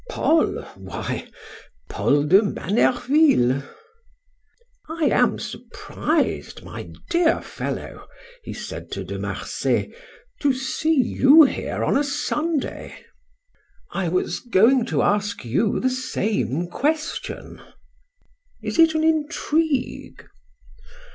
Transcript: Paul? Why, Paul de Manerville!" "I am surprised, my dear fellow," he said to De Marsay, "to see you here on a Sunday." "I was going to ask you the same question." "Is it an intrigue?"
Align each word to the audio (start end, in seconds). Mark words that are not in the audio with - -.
Paul? 0.09 0.63
Why, 0.77 1.27
Paul 1.87 2.23
de 2.23 2.41
Manerville!" 2.41 3.63
"I 4.89 5.03
am 5.11 5.37
surprised, 5.37 6.63
my 6.63 6.89
dear 7.11 7.39
fellow," 7.39 8.07
he 8.43 8.51
said 8.51 8.89
to 8.93 9.03
De 9.03 9.19
Marsay, 9.19 9.93
"to 10.39 10.53
see 10.53 10.95
you 10.99 11.43
here 11.43 11.83
on 11.83 11.95
a 11.95 12.03
Sunday." 12.03 12.97
"I 13.91 14.09
was 14.09 14.39
going 14.39 14.87
to 14.87 15.03
ask 15.03 15.45
you 15.45 15.79
the 15.79 15.91
same 15.91 16.65
question." 16.65 17.61
"Is 18.59 18.79
it 18.79 18.95
an 18.95 19.03
intrigue?" 19.03 20.27